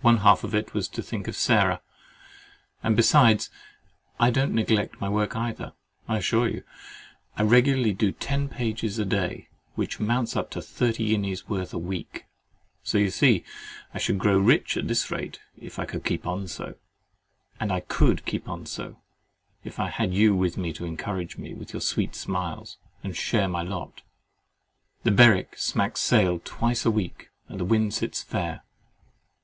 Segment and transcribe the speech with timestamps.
[0.00, 1.80] One half of it was to think of Sarah:
[2.82, 3.50] and besides,
[4.18, 5.74] I do not neglect my work either,
[6.08, 6.64] I assure you.
[7.36, 9.46] I regularly do ten pages a day,
[9.76, 12.24] which mounts up to thirty guineas' worth a week,
[12.82, 13.44] so that you see
[13.94, 16.74] I should grow rich at this rate, if I could keep on so;
[17.60, 18.96] AND I COULD KEEP ON SO,
[19.62, 23.46] if I had you with me to encourage me with your sweet smiles, and share
[23.46, 24.02] my lot.
[25.04, 28.64] The Berwick smacks sail twice a week, and the wind sits fair.